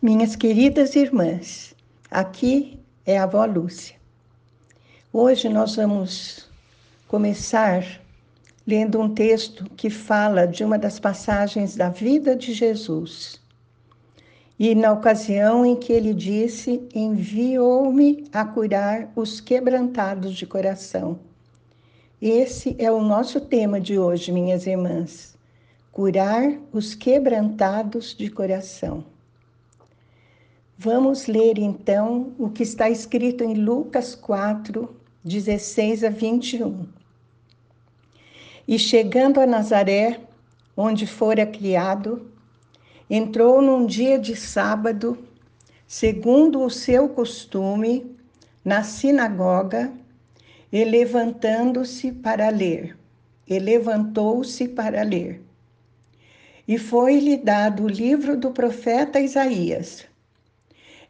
[0.00, 1.74] Minhas queridas irmãs,
[2.10, 3.96] aqui é a avó Lúcia.
[5.10, 6.50] Hoje nós vamos
[7.08, 7.82] começar
[8.66, 13.40] lendo um texto que fala de uma das passagens da vida de Jesus.
[14.58, 21.18] E na ocasião em que ele disse: Enviou-me a curar os quebrantados de coração.
[22.20, 25.34] Esse é o nosso tema de hoje, minhas irmãs.
[25.90, 29.15] Curar os quebrantados de coração.
[30.78, 34.94] Vamos ler então o que está escrito em Lucas 4,
[35.24, 36.86] 16 a 21.
[38.68, 40.20] E chegando a Nazaré,
[40.76, 42.30] onde fora criado,
[43.08, 45.16] entrou num dia de sábado,
[45.86, 48.14] segundo o seu costume,
[48.62, 49.90] na sinagoga,
[50.70, 52.98] e levantando-se para ler.
[53.48, 55.40] E levantou-se para ler.
[56.68, 60.06] E foi-lhe dado o livro do profeta Isaías.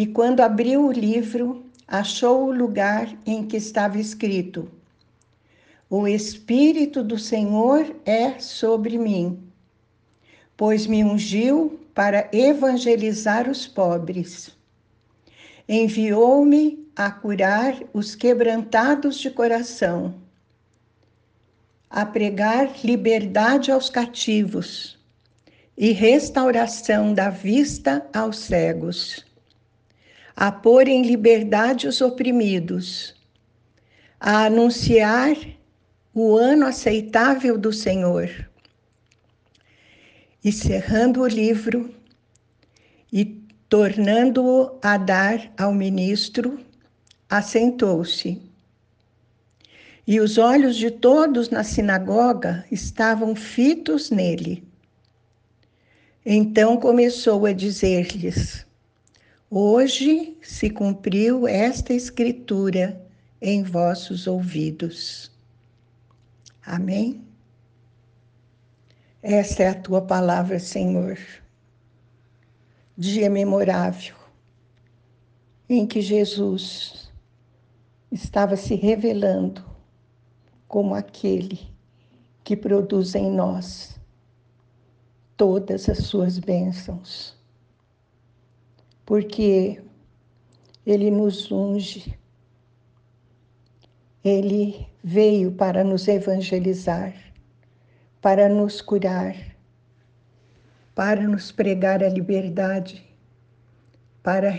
[0.00, 4.70] E quando abriu o livro, achou o lugar em que estava escrito:
[5.90, 9.42] O Espírito do Senhor é sobre mim,
[10.56, 14.56] pois me ungiu para evangelizar os pobres.
[15.68, 20.14] Enviou-me a curar os quebrantados de coração,
[21.90, 24.96] a pregar liberdade aos cativos
[25.76, 29.26] e restauração da vista aos cegos
[30.40, 33.12] a pôr em liberdade os oprimidos,
[34.20, 35.36] a anunciar
[36.14, 38.48] o ano aceitável do Senhor.
[40.44, 41.92] E cerrando o livro
[43.12, 43.24] e
[43.68, 46.60] tornando-o a dar ao ministro,
[47.28, 48.40] assentou-se.
[50.06, 54.62] E os olhos de todos na sinagoga estavam fitos nele.
[56.24, 58.67] Então começou a dizer-lhes:
[59.50, 63.02] Hoje se cumpriu esta escritura
[63.40, 65.32] em vossos ouvidos.
[66.66, 67.24] Amém?
[69.22, 71.18] Essa é a tua palavra, Senhor.
[72.94, 74.14] Dia memorável
[75.66, 77.10] em que Jesus
[78.12, 79.64] estava se revelando
[80.66, 81.58] como aquele
[82.44, 83.98] que produz em nós
[85.38, 87.37] todas as suas bênçãos
[89.08, 89.82] porque
[90.84, 92.14] Ele nos unge,
[94.22, 97.14] Ele veio para nos evangelizar,
[98.20, 99.34] para nos curar,
[100.94, 103.02] para nos pregar a liberdade,
[104.22, 104.50] para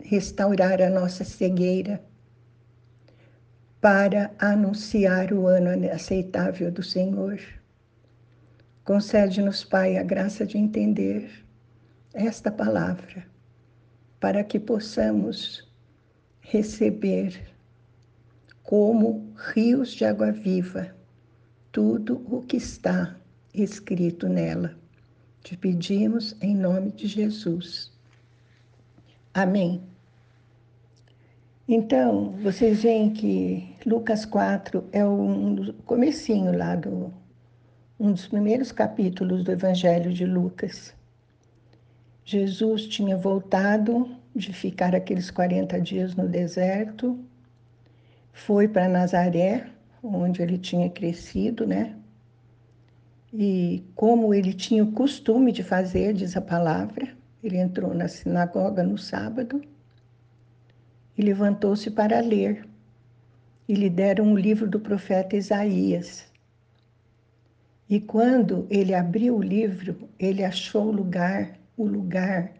[0.00, 2.02] restaurar a nossa cegueira,
[3.80, 7.38] para anunciar o ano aceitável do Senhor.
[8.82, 11.30] Concede-nos, Pai, a graça de entender
[12.12, 13.35] esta palavra
[14.20, 15.68] para que possamos
[16.40, 17.54] receber
[18.62, 20.94] como rios de água viva
[21.70, 23.16] tudo o que está
[23.52, 24.76] escrito nela.
[25.42, 27.92] Te pedimos em nome de Jesus.
[29.32, 29.82] Amém.
[31.68, 37.12] Então, vocês veem que Lucas 4 é um comecinho lá do
[37.98, 40.94] um dos primeiros capítulos do Evangelho de Lucas.
[42.28, 47.16] Jesus tinha voltado de ficar aqueles 40 dias no deserto,
[48.32, 49.68] foi para Nazaré,
[50.02, 51.94] onde ele tinha crescido, né?
[53.32, 57.08] E como ele tinha o costume de fazer, diz a palavra,
[57.44, 59.62] ele entrou na sinagoga no sábado
[61.16, 62.66] e levantou-se para ler.
[63.68, 66.26] E lhe deram um livro do profeta Isaías.
[67.88, 72.52] E quando ele abriu o livro, ele achou o lugar o lugar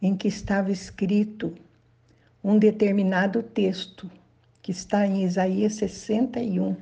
[0.00, 1.54] em que estava escrito
[2.42, 4.10] um determinado texto,
[4.62, 6.76] que está em Isaías 61.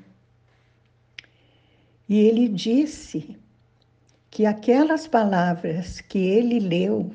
[2.08, 3.36] E ele disse
[4.30, 7.10] que aquelas palavras que ele leu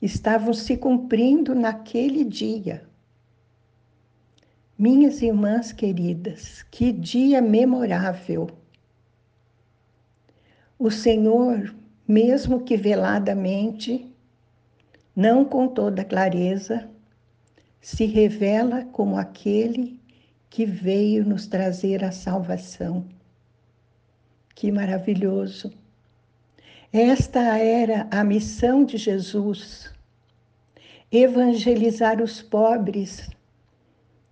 [0.00, 2.86] estavam se cumprindo naquele dia.
[4.78, 8.50] Minhas irmãs queridas, que dia memorável!
[10.78, 11.74] O Senhor
[12.06, 14.14] mesmo que veladamente,
[15.14, 16.88] não com toda clareza,
[17.80, 20.00] se revela como aquele
[20.48, 23.04] que veio nos trazer a salvação.
[24.54, 25.72] Que maravilhoso!
[26.92, 29.92] Esta era a missão de Jesus:
[31.10, 33.28] evangelizar os pobres.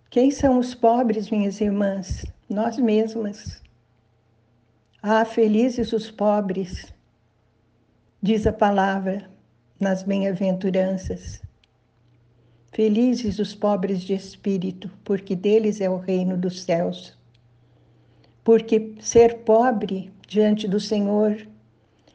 [0.09, 2.25] Quem são os pobres, minhas irmãs?
[2.49, 3.61] Nós mesmas.
[5.03, 6.94] Ah, felizes os pobres,
[8.25, 9.29] diz a palavra,
[9.79, 11.43] nas bem-aventuranças.
[12.73, 17.15] Felizes os pobres de espírito, porque deles é o reino dos céus.
[18.43, 21.47] Porque ser pobre diante do Senhor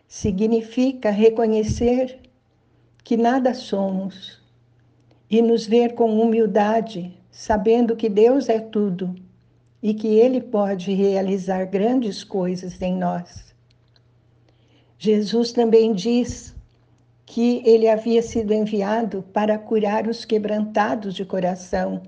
[0.07, 2.19] significa reconhecer
[3.03, 4.41] que nada somos
[5.29, 9.13] e nos ver com humildade, sabendo que Deus é tudo
[9.79, 13.48] e que Ele pode realizar grandes coisas em nós.
[15.01, 16.53] Jesus também diz
[17.25, 22.03] que ele havia sido enviado para curar os quebrantados de coração.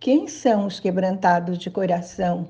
[0.00, 2.48] Quem são os quebrantados de coração?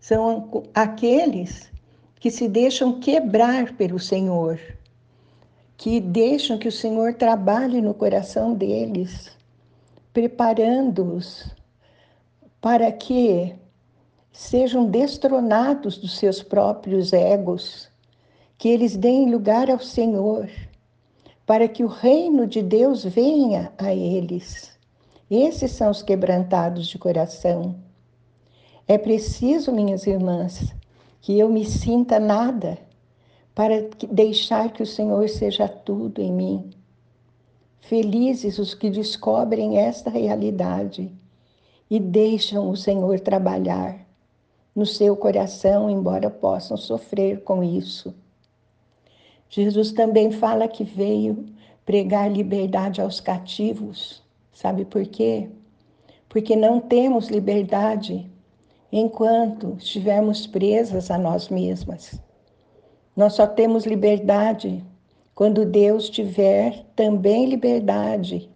[0.00, 1.70] São aqueles
[2.18, 4.58] que se deixam quebrar pelo Senhor,
[5.76, 9.30] que deixam que o Senhor trabalhe no coração deles,
[10.10, 11.54] preparando-os
[12.62, 13.54] para que
[14.32, 17.89] sejam destronados dos seus próprios egos,
[18.60, 20.46] que eles deem lugar ao Senhor,
[21.46, 24.78] para que o reino de Deus venha a eles.
[25.30, 27.76] Esses são os quebrantados de coração.
[28.86, 30.74] É preciso, minhas irmãs,
[31.22, 32.76] que eu me sinta nada
[33.54, 36.70] para deixar que o Senhor seja tudo em mim.
[37.80, 41.10] Felizes os que descobrem esta realidade
[41.88, 44.06] e deixam o Senhor trabalhar
[44.76, 48.14] no seu coração, embora possam sofrer com isso.
[49.50, 51.44] Jesus também fala que veio
[51.84, 54.22] pregar liberdade aos cativos.
[54.52, 55.50] Sabe por quê?
[56.28, 58.30] Porque não temos liberdade
[58.92, 62.20] enquanto estivermos presas a nós mesmas.
[63.16, 64.84] Nós só temos liberdade
[65.34, 68.48] quando Deus tiver também liberdade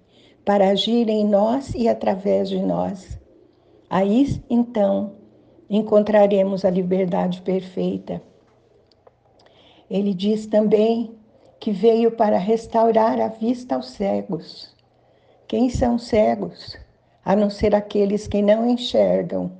[0.44, 3.18] para agir em nós e através de nós.
[3.90, 5.16] Aí então
[5.68, 8.22] encontraremos a liberdade perfeita.
[9.90, 11.14] Ele diz também
[11.60, 14.74] que veio para restaurar a vista aos cegos.
[15.46, 16.76] Quem são cegos?
[17.24, 19.52] A não ser aqueles que não enxergam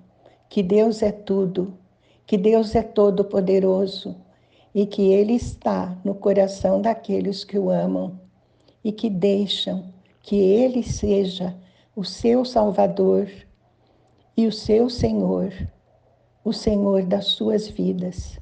[0.48, 1.74] que Deus é tudo,
[2.26, 4.16] que Deus é todo-poderoso
[4.74, 8.20] e que Ele está no coração daqueles que o amam
[8.84, 9.92] e que deixam
[10.22, 11.56] que Ele seja
[11.96, 13.30] o seu Salvador
[14.36, 15.52] e o seu Senhor,
[16.44, 18.38] o Senhor das suas vidas.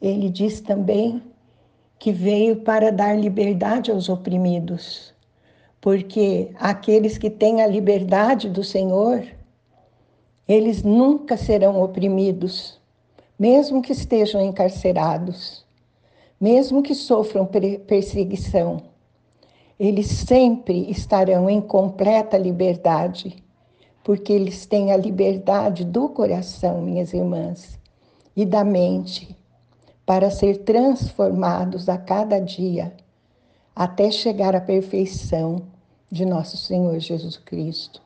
[0.00, 1.22] Ele diz também
[1.98, 5.14] que veio para dar liberdade aos oprimidos,
[5.80, 9.24] porque aqueles que têm a liberdade do Senhor,
[10.46, 12.80] eles nunca serão oprimidos,
[13.38, 15.64] mesmo que estejam encarcerados,
[16.40, 17.48] mesmo que sofram
[17.86, 18.82] perseguição.
[19.78, 23.44] Eles sempre estarão em completa liberdade
[24.04, 27.80] porque eles têm a liberdade do coração, minhas irmãs,
[28.36, 29.34] e da mente,
[30.04, 32.92] para ser transformados a cada dia,
[33.74, 35.62] até chegar à perfeição
[36.10, 38.02] de nosso Senhor Jesus Cristo.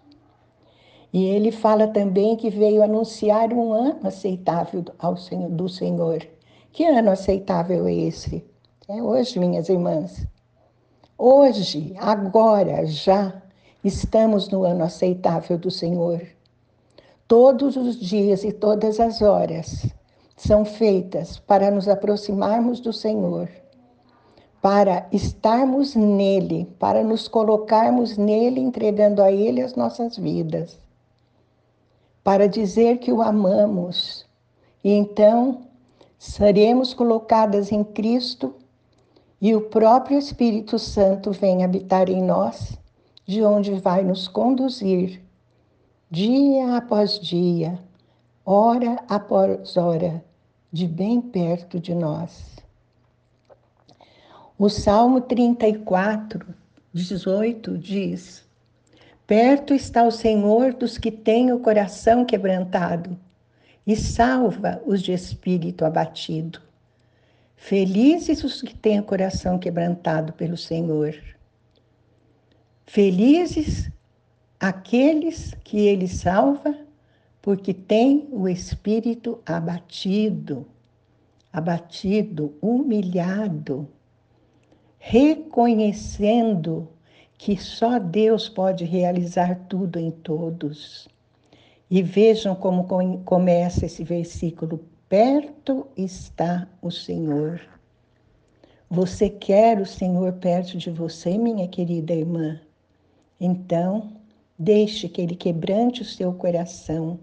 [1.12, 6.26] E ele fala também que veio anunciar um ano aceitável ao Senhor, do Senhor.
[6.72, 8.44] Que ano aceitável é esse?
[8.88, 10.26] É hoje, minhas irmãs.
[11.16, 13.42] Hoje, agora, já
[13.84, 16.20] Estamos no ano aceitável do Senhor.
[17.28, 19.86] Todos os dias e todas as horas
[20.38, 23.48] são feitas para nos aproximarmos do Senhor,
[24.62, 30.78] para estarmos nele, para nos colocarmos nele, entregando a ele as nossas vidas,
[32.22, 34.26] para dizer que o amamos.
[34.82, 35.62] E então
[36.18, 38.54] seremos colocadas em Cristo
[39.40, 42.78] e o próprio Espírito Santo vem habitar em nós
[43.26, 45.22] de onde vai nos conduzir
[46.10, 47.78] dia após dia,
[48.44, 50.24] hora após hora,
[50.72, 52.56] de bem perto de nós.
[54.58, 56.54] O Salmo 34,
[56.92, 58.44] 18 diz:
[59.26, 63.18] Perto está o Senhor dos que têm o coração quebrantado
[63.86, 66.60] e salva os de espírito abatido.
[67.56, 71.14] Felizes os que têm o coração quebrantado pelo Senhor
[72.88, 73.90] Felizes
[74.58, 76.74] aqueles que ele salva,
[77.48, 80.66] porque tem o espírito abatido,
[81.50, 83.88] abatido, humilhado,
[84.98, 86.90] reconhecendo
[87.38, 91.08] que só Deus pode realizar tudo em todos.
[91.90, 92.84] E vejam como
[93.24, 97.62] começa esse versículo: perto está o Senhor.
[98.90, 102.60] Você quer o Senhor perto de você, minha querida irmã?
[103.40, 104.12] Então,
[104.58, 107.18] deixe que Ele quebrante o seu coração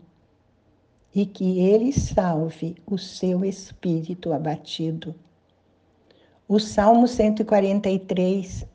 [1.15, 5.15] e que Ele salve o seu espírito abatido.
[6.45, 8.67] O Salmo 143,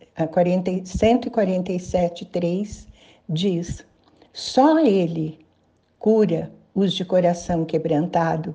[0.87, 2.89] 147, 3
[3.29, 3.87] diz:
[4.33, 5.39] Só Ele
[5.99, 8.55] cura os de coração quebrantado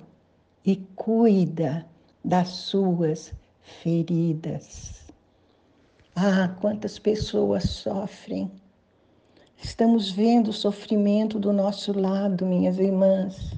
[0.66, 1.86] e cuida
[2.24, 5.06] das suas feridas.
[6.16, 8.50] Ah, quantas pessoas sofrem.
[9.58, 13.54] Estamos vendo o sofrimento do nosso lado, minhas irmãs.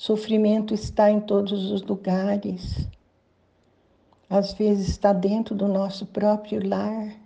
[0.00, 2.88] Sofrimento está em todos os lugares.
[4.30, 7.08] Às vezes está dentro do nosso próprio lar.
[7.08, 7.18] O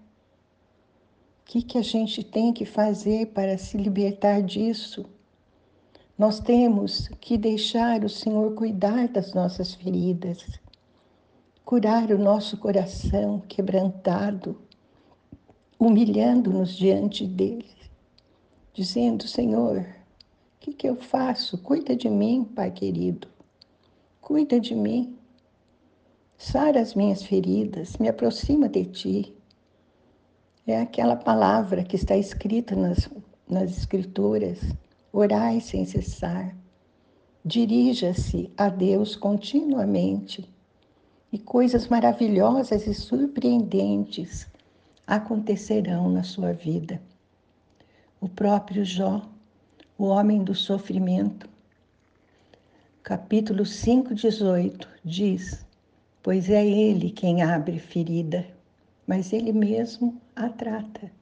[1.45, 5.07] que, que a gente tem que fazer para se libertar disso?
[6.19, 10.45] Nós temos que deixar o Senhor cuidar das nossas feridas,
[11.65, 14.61] curar o nosso coração quebrantado,
[15.79, 17.71] humilhando-nos diante dele,
[18.73, 19.87] dizendo: Senhor,
[20.65, 21.59] que, que eu faço?
[21.59, 23.29] Cuida de mim, Pai querido,
[24.19, 25.15] cuida de mim.
[26.39, 29.37] Sara as minhas feridas, me aproxima de ti.
[30.67, 33.11] É aquela palavra que está escrita nas,
[33.47, 34.59] nas Escrituras:
[35.13, 36.57] orai sem cessar.
[37.45, 40.49] Dirija-se a Deus continuamente
[41.31, 44.49] e coisas maravilhosas e surpreendentes
[45.07, 47.03] acontecerão na sua vida.
[48.19, 49.34] O próprio Jó,
[49.97, 51.49] o homem do sofrimento,
[53.03, 55.65] capítulo 5, 18, diz:
[56.21, 58.45] pois é Ele quem abre ferida,
[59.07, 61.13] mas Ele mesmo a trata.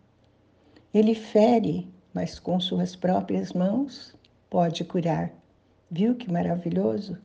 [0.94, 4.14] Ele fere, mas com suas próprias mãos
[4.48, 5.30] pode curar.
[5.90, 7.18] Viu que maravilhoso?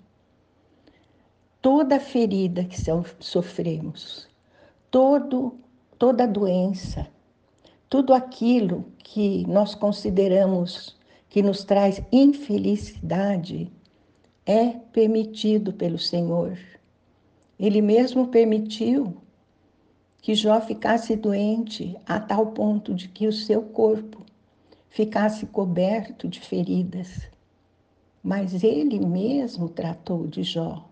[1.61, 2.77] Toda ferida que
[3.19, 4.27] sofremos,
[4.91, 5.57] todo,
[5.97, 7.07] toda doença,
[7.89, 10.96] tudo aquilo que nós consideramos
[11.29, 13.71] que nos traz infelicidade,
[14.45, 16.57] é permitido pelo Senhor
[17.59, 19.17] ele mesmo permitiu
[20.21, 24.23] que Jó ficasse doente a tal ponto de que o seu corpo
[24.89, 27.27] ficasse coberto de feridas.
[28.21, 30.87] Mas ele mesmo tratou de Jó.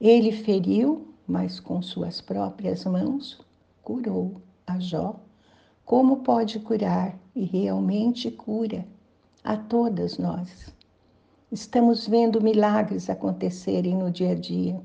[0.00, 3.40] Ele feriu, mas com suas próprias mãos
[3.82, 5.16] curou a Jó.
[5.84, 8.86] Como pode curar e realmente cura
[9.46, 10.74] a todas nós?
[11.50, 14.78] Estamos vendo milagres acontecerem no dia a dia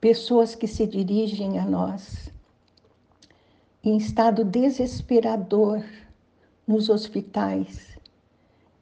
[0.00, 2.30] pessoas que se dirigem a nós
[3.82, 5.84] em estado desesperador
[6.66, 7.98] nos hospitais.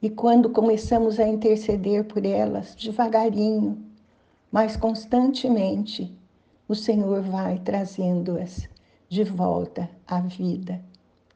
[0.01, 3.83] E quando começamos a interceder por elas, devagarinho,
[4.51, 6.15] mas constantemente,
[6.67, 8.69] o Senhor vai trazendo-as
[9.09, 10.79] de volta à vida.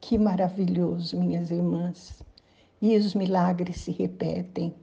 [0.00, 2.29] Que maravilhoso, minhas irmãs.
[2.80, 4.74] E os milagres se repetem.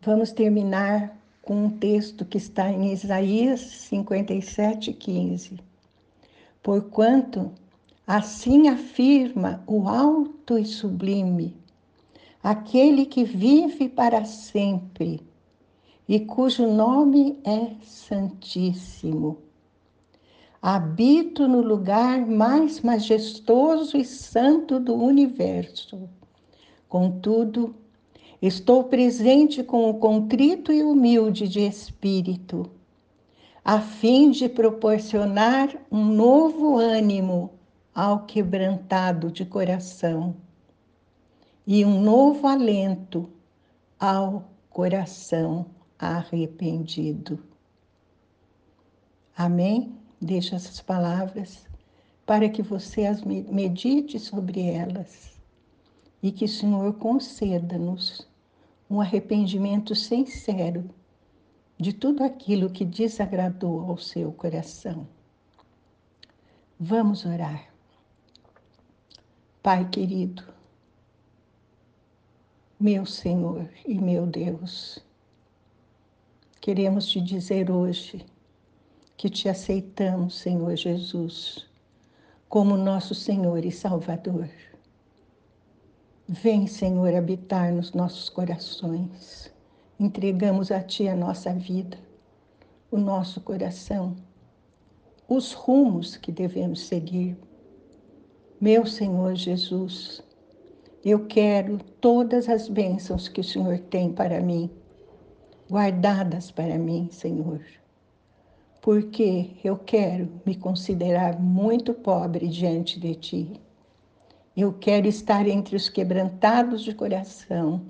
[0.00, 5.58] Vamos terminar com um texto que está em Isaías 57, 15.
[6.62, 7.52] Porquanto
[8.06, 11.56] assim afirma o alto e sublime,
[12.42, 15.20] aquele que vive para sempre
[16.08, 19.38] e cujo nome é Santíssimo.
[20.62, 26.08] Habito no lugar mais majestoso e santo do universo.
[26.96, 27.74] Contudo,
[28.40, 32.70] Estou presente com o contrito e humilde de espírito,
[33.62, 37.50] a fim de proporcionar um novo ânimo
[37.94, 40.36] ao quebrantado de coração
[41.66, 43.28] e um novo alento
[44.00, 45.66] ao coração
[45.98, 47.42] arrependido.
[49.36, 49.94] Amém?
[50.18, 51.66] Deixo essas palavras
[52.24, 55.35] para que você as medite sobre elas
[56.22, 58.26] e que o Senhor conceda-nos
[58.88, 60.88] um arrependimento sincero
[61.78, 65.06] de tudo aquilo que desagradou ao seu coração.
[66.78, 67.68] Vamos orar.
[69.62, 70.44] Pai querido,
[72.78, 75.04] meu Senhor e meu Deus,
[76.60, 78.24] queremos te dizer hoje
[79.16, 81.66] que te aceitamos, Senhor Jesus,
[82.48, 84.48] como nosso Senhor e Salvador.
[86.28, 89.48] Vem, Senhor, habitar nos nossos corações.
[89.96, 91.96] Entregamos a Ti a nossa vida,
[92.90, 94.16] o nosso coração,
[95.28, 97.36] os rumos que devemos seguir.
[98.60, 100.20] Meu Senhor Jesus,
[101.04, 104.68] eu quero todas as bênçãos que o Senhor tem para mim,
[105.70, 107.60] guardadas para mim, Senhor.
[108.82, 113.65] Porque eu quero me considerar muito pobre diante de Ti
[114.56, 117.84] eu quero estar entre os quebrantados de coração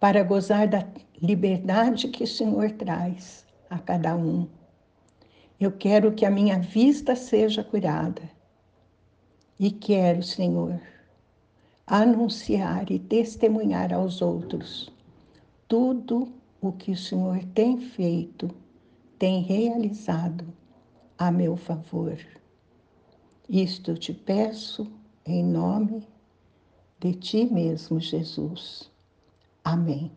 [0.00, 0.84] para gozar da
[1.22, 4.48] liberdade que o Senhor traz a cada um.
[5.60, 8.22] Eu quero que a minha vista seja curada.
[9.58, 10.80] E quero, Senhor,
[11.86, 14.92] anunciar e testemunhar aos outros
[15.68, 18.50] tudo o que o Senhor tem feito,
[19.18, 20.46] tem realizado
[21.16, 22.18] a meu favor.
[23.48, 24.86] Isto eu te peço
[25.26, 26.06] em nome
[27.00, 28.90] de ti mesmo, Jesus.
[29.64, 30.10] Amém.